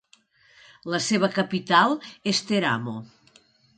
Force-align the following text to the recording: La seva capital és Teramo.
La 0.93 1.01
seva 1.09 1.29
capital 1.37 1.95
és 2.33 2.43
Teramo. 2.53 2.97